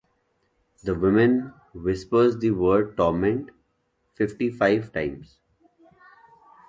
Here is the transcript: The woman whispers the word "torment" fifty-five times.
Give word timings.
The 0.83 0.95
woman 0.95 1.53
whispers 1.75 2.35
the 2.35 2.49
word 2.49 2.97
"torment" 2.97 3.51
fifty-five 4.15 4.91
times. 4.91 5.37